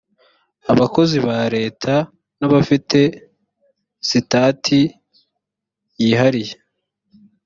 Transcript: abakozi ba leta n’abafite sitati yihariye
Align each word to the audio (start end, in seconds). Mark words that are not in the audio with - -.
abakozi 0.71 1.17
ba 1.27 1.37
leta 1.55 1.93
n’abafite 2.39 2.99
sitati 4.07 4.79
yihariye 6.01 6.55